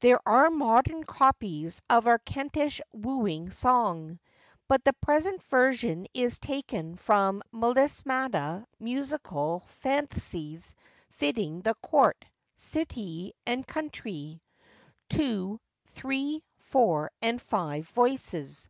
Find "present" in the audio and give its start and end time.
4.92-5.42